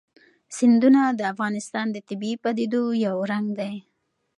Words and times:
سیندونه 0.57 1.01
د 1.19 1.21
افغانستان 1.33 1.85
د 1.91 1.97
طبیعي 2.07 2.35
پدیدو 2.43 2.83
یو 3.05 3.17
رنګ 3.31 3.47
دی. 3.59 3.75